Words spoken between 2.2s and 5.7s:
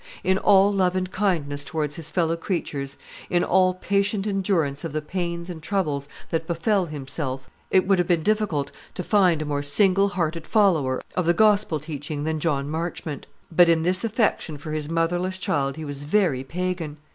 creatures, in all patient endurance of the pains and